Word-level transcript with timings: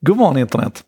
God 0.00 0.16
morgon 0.16 0.36
internet! 0.38 0.84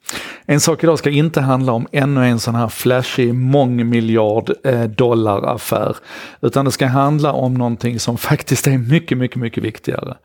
En 0.46 0.60
sak 0.60 0.84
idag 0.84 0.98
ska 0.98 1.10
inte 1.10 1.40
handla 1.40 1.72
om 1.72 1.86
ännu 1.92 2.26
en 2.26 2.40
sån 2.40 2.54
här 2.54 2.68
flashig 2.68 3.34
mångmiljard 3.34 4.52
eh, 4.64 4.82
dollar 4.82 5.54
affär. 5.54 5.96
Utan 6.40 6.64
det 6.64 6.72
ska 6.72 6.86
handla 6.86 7.32
om 7.32 7.54
någonting 7.54 8.00
som 8.00 8.18
faktiskt 8.18 8.66
är 8.66 8.78
mycket, 8.78 9.18
mycket, 9.18 9.36
mycket 9.36 9.64
viktigare. 9.64 10.16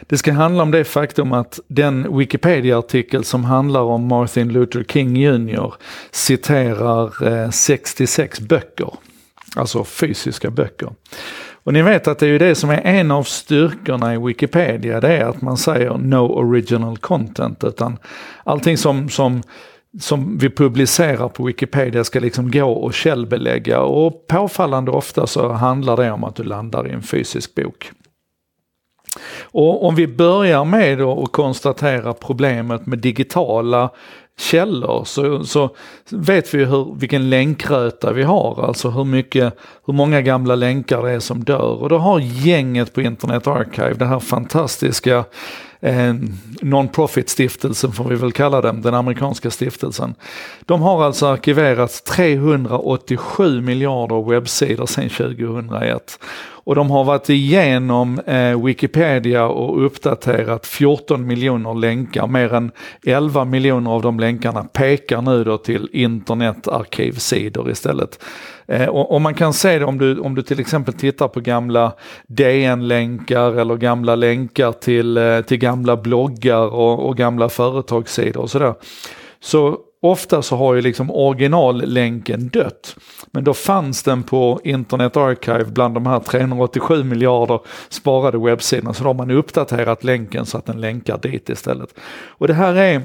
Det 0.00 0.18
ska 0.18 0.32
handla 0.32 0.62
om 0.62 0.70
det 0.70 0.84
faktum 0.84 1.32
att 1.32 1.60
den 1.68 2.18
Wikipedia-artikel 2.18 3.24
som 3.24 3.44
handlar 3.44 3.80
om 3.80 4.08
Martin 4.08 4.52
Luther 4.52 4.84
King 4.84 5.16
Jr 5.16 5.74
citerar 6.10 7.28
eh, 7.28 7.50
66 7.50 8.40
böcker. 8.40 8.94
Alltså 9.56 9.84
fysiska 9.84 10.50
böcker. 10.50 10.90
Och 11.66 11.72
ni 11.72 11.82
vet 11.82 12.08
att 12.08 12.18
det 12.18 12.26
är 12.26 12.30
ju 12.30 12.38
det 12.38 12.54
som 12.54 12.70
är 12.70 12.80
en 12.84 13.10
av 13.10 13.22
styrkorna 13.22 14.14
i 14.14 14.18
Wikipedia, 14.18 15.00
det 15.00 15.16
är 15.16 15.24
att 15.24 15.42
man 15.42 15.56
säger 15.56 15.98
no 15.98 16.18
original 16.18 16.98
content, 16.98 17.64
utan 17.64 17.98
allting 18.44 18.76
som, 18.76 19.08
som 19.08 19.42
som 20.00 20.38
vi 20.38 20.50
publicerar 20.50 21.28
på 21.28 21.44
Wikipedia 21.44 22.04
ska 22.04 22.20
liksom 22.20 22.50
gå 22.50 22.70
och 22.70 22.94
källbelägga 22.94 23.80
och 23.80 24.26
påfallande 24.26 24.90
ofta 24.90 25.26
så 25.26 25.52
handlar 25.52 25.96
det 25.96 26.10
om 26.10 26.24
att 26.24 26.36
du 26.36 26.42
landar 26.42 26.88
i 26.88 26.90
en 26.90 27.02
fysisk 27.02 27.54
bok. 27.54 27.90
Och 29.40 29.84
om 29.86 29.94
vi 29.94 30.06
börjar 30.06 30.64
med 30.64 31.00
att 31.00 31.32
konstatera 31.32 32.12
problemet 32.12 32.86
med 32.86 32.98
digitala 32.98 33.90
källor 34.38 35.04
så, 35.04 35.44
så 35.44 35.70
vet 36.10 36.54
vi 36.54 36.64
hur, 36.64 36.94
vilken 36.98 37.30
länkröta 37.30 38.12
vi 38.12 38.22
har, 38.22 38.64
alltså 38.66 38.90
hur, 38.90 39.04
mycket, 39.04 39.56
hur 39.86 39.94
många 39.94 40.20
gamla 40.20 40.54
länkar 40.54 41.02
det 41.02 41.10
är 41.10 41.20
som 41.20 41.44
dör. 41.44 41.82
Och 41.82 41.88
då 41.88 41.98
har 41.98 42.20
gänget 42.20 42.94
på 42.94 43.02
Internet 43.02 43.46
Archive, 43.46 43.94
det 43.94 44.06
här 44.06 44.20
fantastiska 44.20 45.24
eh, 45.80 46.14
non-profit 46.62 47.28
stiftelsen 47.28 47.92
får 47.92 48.04
vi 48.04 48.16
väl 48.16 48.32
kalla 48.32 48.60
den, 48.60 48.82
den 48.82 48.94
amerikanska 48.94 49.50
stiftelsen. 49.50 50.14
De 50.66 50.82
har 50.82 51.04
alltså 51.04 51.26
arkiverat 51.26 52.04
387 52.04 53.60
miljarder 53.60 54.30
webbsidor 54.30 54.86
sedan 54.86 55.08
2001. 55.08 56.18
Och 56.66 56.74
de 56.74 56.90
har 56.90 57.04
varit 57.04 57.28
igenom 57.30 58.20
eh, 58.26 58.64
Wikipedia 58.64 59.46
och 59.46 59.86
uppdaterat 59.86 60.66
14 60.66 61.26
miljoner 61.26 61.74
länkar. 61.74 62.26
Mer 62.26 62.54
än 62.54 62.70
11 63.06 63.44
miljoner 63.44 63.90
av 63.90 64.02
de 64.02 64.20
länkarna 64.20 64.64
pekar 64.64 65.22
nu 65.22 65.44
då 65.44 65.58
till 65.58 65.88
internetarkivsidor 65.92 67.70
istället. 67.70 68.18
Eh, 68.68 68.86
och, 68.86 69.14
och, 69.14 69.20
man 69.20 69.34
kan 69.34 69.52
se 69.52 69.78
det 69.78 69.84
om 69.84 69.98
du, 69.98 70.18
om 70.18 70.34
du 70.34 70.42
till 70.42 70.60
exempel 70.60 70.94
tittar 70.94 71.28
på 71.28 71.40
gamla 71.40 71.92
DN-länkar 72.26 73.58
eller 73.58 73.76
gamla 73.76 74.14
länkar 74.14 74.72
till, 74.72 75.16
eh, 75.16 75.40
till 75.40 75.58
gamla 75.58 75.75
gamla 75.76 75.96
bloggar 75.96 76.66
och, 76.66 77.06
och 77.06 77.16
gamla 77.16 77.48
företagssidor 77.48 78.42
och 78.42 78.50
sådär. 78.50 78.74
Så 79.40 79.78
ofta 80.02 80.42
så 80.42 80.56
har 80.56 80.74
ju 80.74 80.82
liksom 80.82 81.10
originallänken 81.10 82.48
dött. 82.48 82.96
Men 83.30 83.44
då 83.44 83.54
fanns 83.54 84.02
den 84.02 84.22
på 84.22 84.60
Internet 84.64 85.16
Archive 85.16 85.64
bland 85.64 85.94
de 85.94 86.06
här 86.06 86.20
387 86.20 87.04
miljarder 87.04 87.60
sparade 87.88 88.38
webbsidorna. 88.38 88.94
Så 88.94 89.02
då 89.02 89.08
har 89.08 89.14
man 89.14 89.30
uppdaterat 89.30 90.04
länken 90.04 90.46
så 90.46 90.58
att 90.58 90.66
den 90.66 90.80
länkar 90.80 91.18
dit 91.18 91.48
istället. 91.48 91.94
Och 92.38 92.46
det 92.46 92.54
här 92.54 92.74
är 92.74 93.02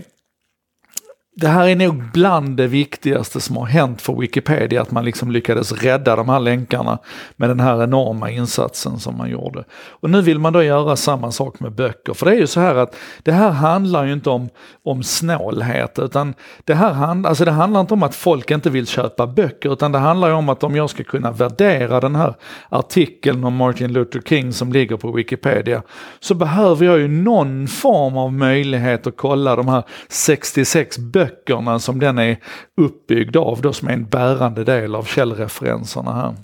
det 1.41 1.47
här 1.47 1.67
är 1.67 1.75
nog 1.75 2.03
bland 2.13 2.57
det 2.57 2.67
viktigaste 2.67 3.39
som 3.39 3.57
har 3.57 3.65
hänt 3.65 4.01
för 4.01 4.13
Wikipedia, 4.13 4.81
att 4.81 4.91
man 4.91 5.05
liksom 5.05 5.31
lyckades 5.31 5.71
rädda 5.71 6.15
de 6.15 6.29
här 6.29 6.39
länkarna 6.39 6.99
med 7.35 7.49
den 7.49 7.59
här 7.59 7.83
enorma 7.83 8.31
insatsen 8.31 8.99
som 8.99 9.17
man 9.17 9.29
gjorde. 9.29 9.63
Och 9.89 10.09
nu 10.09 10.21
vill 10.21 10.39
man 10.39 10.53
då 10.53 10.63
göra 10.63 10.95
samma 10.95 11.31
sak 11.31 11.59
med 11.59 11.71
böcker, 11.71 12.13
för 12.13 12.25
det 12.25 12.31
är 12.31 12.39
ju 12.39 12.47
så 12.47 12.59
här 12.59 12.75
att 12.75 12.95
det 13.23 13.31
här 13.31 13.49
handlar 13.49 14.05
ju 14.05 14.13
inte 14.13 14.29
om, 14.29 14.49
om 14.83 15.03
snålhet, 15.03 15.99
utan 15.99 16.33
det 16.65 16.73
här 16.73 16.93
hand, 16.93 17.25
alltså 17.25 17.45
det 17.45 17.51
handlar 17.51 17.81
inte 17.81 17.93
om 17.93 18.03
att 18.03 18.15
folk 18.15 18.51
inte 18.51 18.69
vill 18.69 18.87
köpa 18.87 19.27
böcker, 19.27 19.73
utan 19.73 19.91
det 19.91 19.99
handlar 19.99 20.27
ju 20.27 20.33
om 20.33 20.49
att 20.49 20.63
om 20.63 20.75
jag 20.75 20.89
ska 20.89 21.03
kunna 21.03 21.31
värdera 21.31 21.99
den 21.99 22.15
här 22.15 22.35
artikeln 22.69 23.43
om 23.43 23.55
Martin 23.55 23.93
Luther 23.93 24.21
King 24.21 24.53
som 24.53 24.73
ligger 24.73 24.97
på 24.97 25.11
Wikipedia, 25.11 25.81
så 26.19 26.33
behöver 26.33 26.85
jag 26.85 26.99
ju 26.99 27.07
någon 27.07 27.67
form 27.67 28.17
av 28.17 28.33
möjlighet 28.33 29.07
att 29.07 29.17
kolla 29.17 29.55
de 29.55 29.67
här 29.67 29.83
66 30.09 30.97
böckerna 30.97 31.30
böckerna 31.31 31.79
som 31.79 31.99
den 31.99 32.17
är 32.17 32.37
uppbyggd 32.77 33.37
av 33.37 33.61
då 33.61 33.73
som 33.73 33.87
är 33.87 33.93
en 33.93 34.05
bärande 34.05 34.63
del 34.63 34.95
av 34.95 35.03
källreferenserna 35.03 36.13
här. 36.13 36.35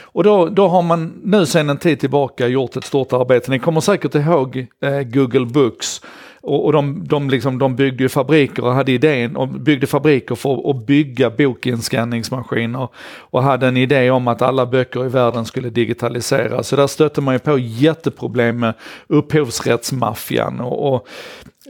Och 0.00 0.24
då, 0.24 0.46
då 0.48 0.68
har 0.68 0.82
man 0.82 1.20
nu 1.24 1.46
sedan 1.46 1.70
en 1.70 1.78
tid 1.78 2.00
tillbaka 2.00 2.46
gjort 2.46 2.76
ett 2.76 2.84
stort 2.84 3.12
arbete. 3.12 3.50
Ni 3.50 3.58
kommer 3.58 3.80
säkert 3.80 4.14
ihåg 4.14 4.66
eh, 4.82 5.00
Google 5.00 5.46
Books 5.46 6.00
och, 6.40 6.64
och 6.64 6.72
de, 6.72 7.04
de, 7.08 7.30
liksom, 7.30 7.58
de 7.58 7.76
byggde 7.76 8.02
ju 8.02 8.08
fabriker 8.08 8.64
och 8.64 8.72
hade 8.72 8.92
idén 8.92 9.36
och 9.36 9.48
byggde 9.48 9.86
fabriker 9.86 10.34
för 10.34 10.70
att 10.70 10.86
bygga 10.86 11.30
bokinskanningsmaskiner 11.30 12.88
och 13.18 13.42
hade 13.42 13.66
en 13.66 13.76
idé 13.76 14.10
om 14.10 14.28
att 14.28 14.42
alla 14.42 14.66
böcker 14.66 15.06
i 15.06 15.08
världen 15.08 15.44
skulle 15.44 15.70
digitaliseras. 15.70 16.68
Så 16.68 16.76
där 16.76 16.86
stötte 16.86 17.20
man 17.20 17.34
ju 17.34 17.38
på 17.38 17.58
jätteproblem 17.58 18.60
med 18.60 18.74
upphovsrättsmaffian 19.06 20.60
och, 20.60 20.94
och 20.94 21.08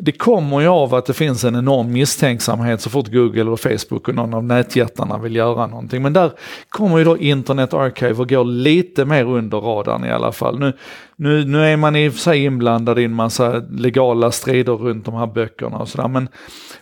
det 0.01 0.13
kommer 0.13 0.61
ju 0.61 0.67
av 0.67 0.95
att 0.95 1.07
det 1.07 1.13
finns 1.13 1.45
en 1.45 1.57
enorm 1.57 1.93
misstänksamhet 1.93 2.81
så 2.81 2.91
fort 2.91 3.09
Google 3.09 3.45
och 3.45 3.61
Facebook 3.61 4.09
och 4.09 4.15
någon 4.15 4.35
av 4.35 4.45
nätjättarna 4.45 5.19
vill 5.19 5.37
göra 5.37 5.67
någonting. 5.67 6.03
Men 6.03 6.13
där 6.13 6.33
kommer 6.69 6.99
ju 6.99 7.05
då 7.05 7.19
Internet 7.19 7.75
Archive 7.75 8.15
och 8.15 8.29
går 8.29 8.45
lite 8.45 9.05
mer 9.05 9.25
under 9.25 9.59
radarn 9.59 10.05
i 10.05 10.11
alla 10.11 10.33
fall. 10.33 10.59
Nu, 10.59 10.73
nu, 11.17 11.45
nu 11.45 11.65
är 11.65 11.77
man 11.77 11.97
i 11.97 12.09
och 12.09 12.13
för 12.13 12.21
sig 12.21 12.45
inblandad 12.45 12.99
i 12.99 13.05
en 13.05 13.15
massa 13.15 13.63
legala 13.71 14.31
strider 14.31 14.73
runt 14.73 15.05
de 15.05 15.15
här 15.15 15.27
böckerna 15.27 15.79
och 15.79 15.89
sådär. 15.89 16.09
Men 16.09 16.29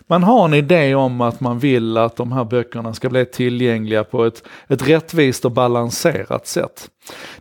man 0.07 0.23
har 0.23 0.45
en 0.45 0.53
idé 0.53 0.95
om 0.95 1.21
att 1.21 1.39
man 1.39 1.59
vill 1.59 1.97
att 1.97 2.15
de 2.15 2.31
här 2.31 2.45
böckerna 2.45 2.93
ska 2.93 3.09
bli 3.09 3.25
tillgängliga 3.25 4.03
på 4.03 4.25
ett, 4.25 4.43
ett 4.67 4.89
rättvist 4.89 5.45
och 5.45 5.51
balanserat 5.51 6.47
sätt. 6.47 6.89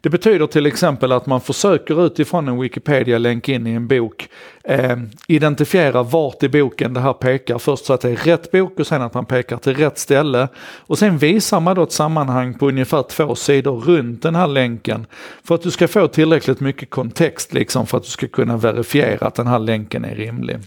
Det 0.01 0.09
betyder 0.09 0.47
till 0.47 0.67
exempel 0.67 1.13
att 1.13 1.27
man 1.27 1.41
försöker 1.41 2.07
utifrån 2.07 2.49
en 2.49 2.61
Wikipedia-länk 2.61 3.49
in 3.49 3.67
i 3.67 3.73
en 3.73 3.89
bok 3.89 4.29
eh, 4.65 4.97
identifiera 5.29 6.03
vart 6.03 6.43
i 6.43 6.49
boken 6.49 6.95
det 6.95 7.01
här 7.01 7.13
pekar. 7.13 7.59
Först 7.59 7.85
så 7.85 7.93
att 7.93 8.01
det 8.01 8.11
är 8.11 8.17
rätt 8.17 8.51
bok 8.51 8.81
och 8.81 8.87
sen 8.87 9.03
att 9.03 9.15
man 9.15 9.27
pekar 9.27 9.57
till 9.57 9.75
rätt 9.75 9.99
ställe. 9.99 10.49
Och 10.79 10.99
sen 10.99 11.19
visar 11.19 11.61
man 11.61 11.77
då 11.77 11.83
ett 11.83 11.93
sammanhang 11.93 12.55
på 12.55 12.69
ungefär 12.69 13.03
två 13.03 13.35
sidor 13.35 13.81
runt 13.81 14.23
den 14.23 14.35
här 14.35 14.47
länken. 14.47 15.07
För 15.45 15.55
att 15.55 15.63
du 15.63 15.71
ska 15.71 15.89
få 15.89 16.09
tillräckligt 16.09 16.61
mycket 16.61 16.91
kontext 16.91 17.55
liksom 17.55 17.87
för 17.87 17.97
att 17.97 18.05
du 18.05 18.11
ska 18.11 18.29
kunna 18.29 18.57
verifiera 18.57 19.27
att 19.27 19.35
den 19.35 19.47
här 19.47 19.59
länken 19.59 20.05
är 20.05 20.15
rimlig. 20.15 20.59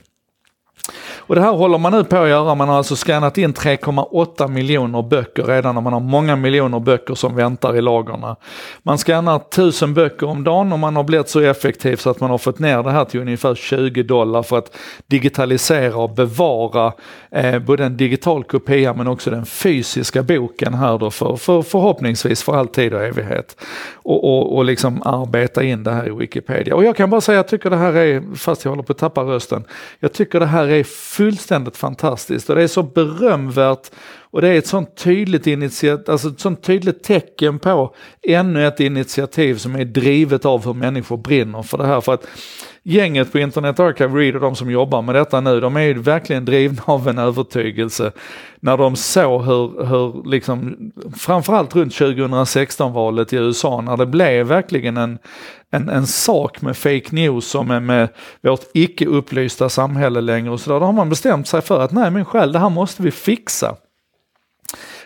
Och 1.30 1.36
det 1.36 1.42
här 1.42 1.52
håller 1.52 1.78
man 1.78 1.92
nu 1.92 2.04
på 2.04 2.18
att 2.18 2.30
göra. 2.30 2.56
Man 2.56 2.70
har 2.70 2.78
alltså 2.78 2.96
skannat 2.96 3.38
in 3.38 3.54
3,8 3.54 4.48
miljoner 4.48 5.02
böcker 5.02 5.44
redan 5.44 5.78
och 5.78 5.84
man 5.84 5.94
har 5.94 6.00
många 6.00 6.36
miljoner 6.36 6.80
böcker 6.80 7.16
som 7.16 7.36
väntar 7.36 7.76
i 7.76 7.82
lagren. 7.82 8.36
Man 8.84 8.98
skannar 8.98 9.40
tusen 9.40 9.94
böcker 9.94 10.28
om 10.28 10.44
dagen 10.44 10.74
och 10.74 10.80
man 10.80 10.96
har 10.96 11.04
blivit 11.04 11.30
så 11.30 11.40
effektiv 11.40 11.96
så 11.96 12.10
att 12.10 12.20
man 12.20 12.30
har 12.30 12.38
fått 12.38 12.60
ner 12.60 12.84
det 12.84 12.92
här 12.92 13.06
till 13.06 13.20
ungefär 13.20 13.56
20 13.56 14.04
dollar 14.04 14.44
för 14.44 14.58
att 14.58 14.76
digitalisera 15.08 15.96
och 15.96 16.10
bevara 16.10 16.94
eh, 17.32 17.60
både 17.60 17.86
en 17.86 17.98
digital 17.98 18.44
kopia 18.44 18.94
men 18.94 19.08
också 19.08 19.30
den 19.30 19.46
fysiska 19.46 20.24
boken 20.24 20.74
här 20.74 20.98
då 20.98 21.12
för, 21.12 21.36
för 21.36 21.62
förhoppningsvis 21.62 22.44
för 22.44 22.56
all 22.56 22.68
tid 22.68 22.94
och 22.94 23.04
evighet. 23.04 23.62
Och, 23.94 24.24
och, 24.24 24.58
och 24.58 24.66
liksom 24.66 25.02
arbeta 25.06 25.64
in 25.64 25.84
det 25.84 25.92
här 25.92 26.08
i 26.08 26.12
Wikipedia. 26.12 26.76
Och 26.76 26.84
jag 26.84 26.96
kan 26.96 27.10
bara 27.10 27.22
säga, 27.22 27.36
jag 27.36 27.48
tycker 27.48 27.70
det 27.70 27.78
här 27.78 27.96
är, 27.96 28.36
fast 28.36 28.66
jag 28.66 28.72
håller 28.72 28.84
på 28.84 28.94
att 28.94 29.00
tappa 29.00 29.22
rösten, 29.22 29.64
jag 30.00 30.14
tycker 30.14 30.40
det 30.40 30.46
här 30.46 30.68
är 30.68 30.84
fullständigt 31.20 31.78
fantastiskt 31.78 32.50
och 32.50 32.56
det 32.56 32.64
är 32.64 32.68
så 32.68 32.84
berömvärt 32.84 33.92
och 34.32 34.42
det 34.42 34.48
är 34.48 34.58
ett 34.58 34.68
sånt 34.68 34.96
tydligt 34.96 35.48
initiativ, 35.48 36.12
alltså 36.12 36.28
ett 36.30 36.40
sånt 36.40 36.64
tydligt 36.64 37.04
tecken 37.04 37.60
på 37.60 37.96
ännu 38.28 38.68
ett 38.68 38.80
initiativ 38.80 39.56
som 39.56 39.76
är 39.76 39.86
drivet 39.86 40.46
av 40.46 40.66
hur 40.66 40.74
människor 40.74 41.18
brinner 41.18 41.64
för 41.64 41.78
det 41.78 41.86
här. 41.86 42.02
För 42.02 42.14
att 42.14 42.28
gänget 42.84 43.32
på 43.32 43.40
Internet 43.40 43.80
Archive 43.80 44.20
Read 44.20 44.36
och 44.36 44.42
de 44.42 44.56
som 44.56 44.72
jobbar 44.72 45.02
med 45.02 45.16
detta 45.16 45.42
nu, 45.42 45.60
de 45.60 45.76
är 45.76 45.82
ju 45.82 45.94
verkligen 45.94 46.46
drivna 46.46 46.82
av 46.86 47.08
en 47.08 47.18
övertygelse. 47.18 48.12
När 48.60 48.78
de 48.78 48.96
såg 48.96 49.42
hur, 49.46 49.86
hur 49.86 50.30
liksom, 50.30 50.92
framförallt 51.18 51.76
runt 51.76 51.94
2016-valet 51.94 53.34
i 53.34 53.36
USA, 53.36 53.82
när 53.82 53.98
det 53.98 54.06
blev 54.06 54.48
verkligen 54.48 54.98
en, 54.98 55.18
en, 55.72 55.90
en 55.90 56.08
sak 56.08 56.62
med 56.62 56.78
fake 56.78 57.16
news 57.16 57.46
som 57.46 57.72
är 57.72 57.80
med 57.80 58.10
vårt 58.42 58.64
icke 58.74 59.06
upplysta 59.06 59.70
samhälle 59.70 60.22
längre 60.22 60.52
och 60.52 60.60
sådär. 60.60 60.80
Då 60.80 60.86
har 60.86 60.94
man 60.94 61.10
bestämt 61.10 61.48
sig 61.48 61.62
för 61.62 61.82
att 61.82 61.92
nej 61.92 62.12
men 62.12 62.26
själv, 62.26 62.54
det 62.54 62.60
här 62.60 62.70
måste 62.70 63.04
vi 63.04 63.12
fixa. 63.12 63.76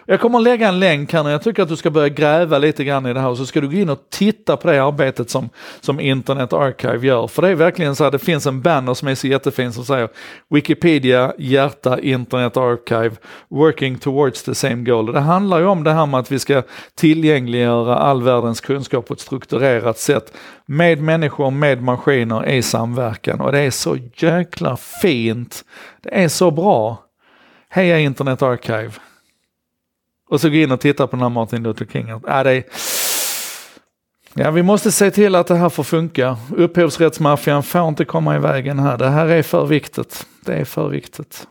Jag 0.06 0.20
kommer 0.20 0.38
att 0.38 0.44
lägga 0.44 0.68
en 0.68 0.80
länk 0.80 1.14
här 1.14 1.24
när 1.24 1.32
jag 1.32 1.44
tycker 1.44 1.64
att 1.64 1.70
du 1.70 1.76
ska 1.76 1.90
börja 1.90 2.10
gräva 2.10 2.58
lite 2.58 2.84
grann 2.84 3.06
i 3.06 3.14
det 3.14 3.20
här 3.20 3.30
och 3.30 3.38
så 3.38 3.46
ska 3.46 3.62
du 3.62 3.68
gå 3.68 3.74
in 3.74 3.90
och 3.90 4.00
titta 4.10 4.58
på 4.58 4.68
det 4.68 4.84
arbetet 4.84 5.30
som, 5.30 5.50
som 5.82 6.00
Internet 6.00 6.54
Archive 6.54 7.08
gör. 7.08 7.28
För 7.28 7.42
det 7.42 7.50
är 7.50 7.56
verkligen 7.56 7.96
så 7.96 8.04
här, 8.04 8.12
det 8.12 8.20
finns 8.20 8.48
en 8.48 8.62
banner 8.62 8.94
som 8.94 9.08
är 9.08 9.16
så 9.16 9.28
jättefin 9.28 9.74
som 9.74 9.86
säger 9.86 10.10
Wikipedia, 10.50 11.34
hjärta, 11.38 12.00
Internet 12.00 12.58
Archive, 12.58 13.16
working 13.50 13.98
towards 13.98 14.44
the 14.44 14.56
same 14.56 14.84
goal. 14.84 15.14
Det 15.14 15.20
handlar 15.20 15.60
ju 15.60 15.66
om 15.66 15.84
det 15.84 15.92
här 15.92 16.06
med 16.06 16.20
att 16.20 16.32
vi 16.32 16.40
ska 16.40 16.64
tillgängliggöra 16.96 17.98
all 17.98 18.24
världens 18.24 18.62
kunskap 18.62 19.08
på 19.08 19.14
ett 19.14 19.20
strukturerat 19.20 20.00
sätt 20.00 20.34
med 20.66 21.02
människor, 21.02 21.52
med 21.52 21.82
maskiner 21.82 22.50
i 22.50 22.62
samverkan 22.62 23.42
och 23.42 23.52
det 23.52 23.60
är 23.60 23.72
så 23.72 23.98
jäkla 24.16 24.78
fint. 24.78 25.64
Det 26.02 26.24
är 26.24 26.28
så 26.28 26.52
bra. 26.52 26.98
Heja 27.70 28.00
Internet 28.00 28.42
Archive. 28.42 28.92
Och 30.34 30.42
så 30.42 30.50
gå 30.50 30.56
in 30.56 30.72
och 30.72 30.80
titta 30.80 31.08
på 31.08 31.16
den 31.16 31.22
här 31.22 31.30
Martin 31.30 31.64
Luther 31.64 31.86
King. 31.86 32.08
Ja, 32.08 32.38
äh, 32.38 32.44
det 32.44 32.52
är... 32.52 32.64
ja, 34.34 34.52
vi 34.52 34.64
måste 34.64 34.92
se 34.92 35.12
till 35.12 35.36
att 35.36 35.48
det 35.48 35.56
här 35.56 35.70
får 35.70 35.84
funka. 35.84 36.38
Upphovsrättsmaffian 36.58 37.64
får 37.64 37.88
inte 37.88 38.06
komma 38.06 38.36
i 38.36 38.40
vägen 38.40 38.80
här. 38.80 38.98
Det 38.98 39.10
här 39.10 39.28
är 39.28 39.44
för 39.44 39.66
viktigt. 39.66 40.26
Det 40.46 40.54
är 40.54 40.66
för 40.66 40.90
viktigt. 40.90 41.48